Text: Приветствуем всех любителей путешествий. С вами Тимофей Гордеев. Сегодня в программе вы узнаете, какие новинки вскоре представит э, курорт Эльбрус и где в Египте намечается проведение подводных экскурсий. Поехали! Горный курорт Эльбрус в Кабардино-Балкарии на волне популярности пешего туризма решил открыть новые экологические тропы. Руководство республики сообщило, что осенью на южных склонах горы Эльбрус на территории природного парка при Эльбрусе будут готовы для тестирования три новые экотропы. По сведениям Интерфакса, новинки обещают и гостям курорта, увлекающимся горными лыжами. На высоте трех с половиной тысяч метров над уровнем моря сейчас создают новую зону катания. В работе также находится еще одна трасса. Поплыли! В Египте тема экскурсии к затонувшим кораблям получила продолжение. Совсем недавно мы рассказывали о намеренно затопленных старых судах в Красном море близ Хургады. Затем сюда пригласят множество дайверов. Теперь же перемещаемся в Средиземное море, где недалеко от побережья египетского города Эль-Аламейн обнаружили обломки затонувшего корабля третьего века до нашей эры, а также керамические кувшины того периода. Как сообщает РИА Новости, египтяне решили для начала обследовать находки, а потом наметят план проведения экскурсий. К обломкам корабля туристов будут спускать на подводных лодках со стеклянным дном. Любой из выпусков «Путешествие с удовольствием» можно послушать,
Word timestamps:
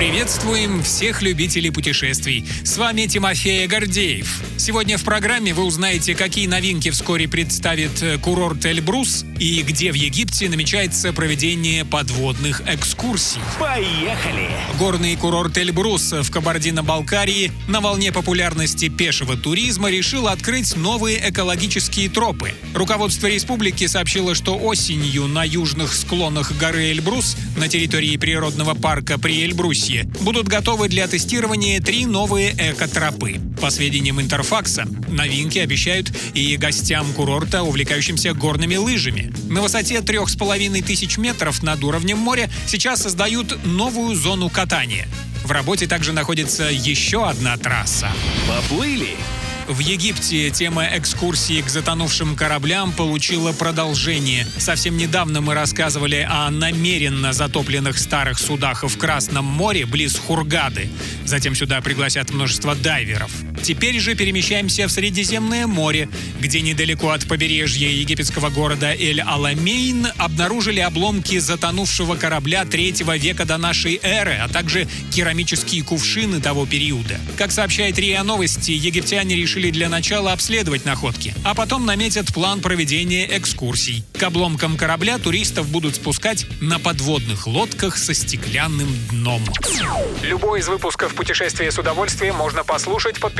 Приветствуем 0.00 0.82
всех 0.82 1.20
любителей 1.20 1.70
путешествий. 1.70 2.46
С 2.64 2.78
вами 2.78 3.04
Тимофей 3.04 3.66
Гордеев. 3.66 4.40
Сегодня 4.56 4.96
в 4.96 5.04
программе 5.04 5.52
вы 5.52 5.62
узнаете, 5.62 6.14
какие 6.14 6.46
новинки 6.46 6.88
вскоре 6.88 7.28
представит 7.28 8.02
э, 8.02 8.16
курорт 8.16 8.64
Эльбрус 8.64 9.26
и 9.38 9.60
где 9.60 9.92
в 9.92 9.94
Египте 9.94 10.48
намечается 10.48 11.12
проведение 11.12 11.84
подводных 11.84 12.62
экскурсий. 12.66 13.42
Поехали! 13.58 14.48
Горный 14.78 15.16
курорт 15.16 15.58
Эльбрус 15.58 16.12
в 16.12 16.30
Кабардино-Балкарии 16.30 17.52
на 17.68 17.82
волне 17.82 18.10
популярности 18.10 18.88
пешего 18.88 19.36
туризма 19.36 19.90
решил 19.90 20.28
открыть 20.28 20.76
новые 20.76 21.28
экологические 21.28 22.08
тропы. 22.08 22.54
Руководство 22.74 23.26
республики 23.26 23.86
сообщило, 23.86 24.34
что 24.34 24.56
осенью 24.56 25.26
на 25.26 25.44
южных 25.44 25.92
склонах 25.92 26.52
горы 26.56 26.90
Эльбрус 26.90 27.36
на 27.58 27.68
территории 27.68 28.16
природного 28.16 28.72
парка 28.72 29.18
при 29.18 29.44
Эльбрусе 29.44 29.89
будут 30.20 30.48
готовы 30.48 30.88
для 30.88 31.06
тестирования 31.06 31.80
три 31.80 32.06
новые 32.06 32.52
экотропы. 32.52 33.40
По 33.60 33.70
сведениям 33.70 34.20
Интерфакса, 34.20 34.86
новинки 35.08 35.58
обещают 35.58 36.12
и 36.34 36.56
гостям 36.56 37.12
курорта, 37.12 37.62
увлекающимся 37.62 38.32
горными 38.32 38.76
лыжами. 38.76 39.32
На 39.48 39.62
высоте 39.62 40.00
трех 40.00 40.28
с 40.28 40.36
половиной 40.36 40.82
тысяч 40.82 41.18
метров 41.18 41.62
над 41.62 41.82
уровнем 41.84 42.18
моря 42.18 42.50
сейчас 42.66 43.02
создают 43.02 43.64
новую 43.64 44.14
зону 44.14 44.48
катания. 44.48 45.08
В 45.44 45.50
работе 45.50 45.86
также 45.86 46.12
находится 46.12 46.64
еще 46.64 47.28
одна 47.28 47.56
трасса. 47.56 48.08
Поплыли! 48.46 49.16
В 49.70 49.78
Египте 49.78 50.50
тема 50.50 50.84
экскурсии 50.96 51.62
к 51.62 51.68
затонувшим 51.68 52.34
кораблям 52.34 52.90
получила 52.90 53.52
продолжение. 53.52 54.44
Совсем 54.44 54.96
недавно 54.96 55.40
мы 55.40 55.54
рассказывали 55.54 56.26
о 56.28 56.50
намеренно 56.50 57.32
затопленных 57.32 57.96
старых 57.96 58.40
судах 58.40 58.82
в 58.82 58.98
Красном 58.98 59.44
море 59.44 59.86
близ 59.86 60.18
Хургады. 60.18 60.90
Затем 61.24 61.54
сюда 61.54 61.80
пригласят 61.82 62.30
множество 62.30 62.74
дайверов. 62.74 63.30
Теперь 63.62 64.00
же 64.00 64.14
перемещаемся 64.14 64.88
в 64.88 64.90
Средиземное 64.90 65.66
море, 65.66 66.08
где 66.40 66.60
недалеко 66.60 67.10
от 67.10 67.28
побережья 67.28 67.88
египетского 67.88 68.50
города 68.50 68.94
Эль-Аламейн 68.94 70.08
обнаружили 70.16 70.80
обломки 70.80 71.38
затонувшего 71.38 72.16
корабля 72.16 72.64
третьего 72.64 73.16
века 73.16 73.44
до 73.44 73.58
нашей 73.58 74.00
эры, 74.02 74.38
а 74.42 74.48
также 74.48 74.88
керамические 75.12 75.82
кувшины 75.84 76.40
того 76.40 76.66
периода. 76.66 77.20
Как 77.36 77.52
сообщает 77.52 77.98
РИА 77.98 78.22
Новости, 78.22 78.72
египтяне 78.72 79.36
решили 79.36 79.70
для 79.70 79.88
начала 79.88 80.32
обследовать 80.32 80.84
находки, 80.84 81.34
а 81.44 81.54
потом 81.54 81.84
наметят 81.86 82.32
план 82.32 82.60
проведения 82.60 83.26
экскурсий. 83.36 84.04
К 84.18 84.24
обломкам 84.24 84.76
корабля 84.76 85.18
туристов 85.18 85.68
будут 85.68 85.96
спускать 85.96 86.46
на 86.60 86.78
подводных 86.78 87.46
лодках 87.46 87.98
со 87.98 88.14
стеклянным 88.14 88.88
дном. 89.10 89.42
Любой 90.22 90.60
из 90.60 90.68
выпусков 90.68 91.14
«Путешествие 91.14 91.70
с 91.70 91.78
удовольствием» 91.78 92.36
можно 92.36 92.64
послушать, 92.64 93.18